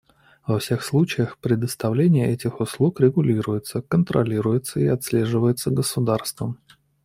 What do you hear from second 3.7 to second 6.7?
контролируется и отслеживается государством.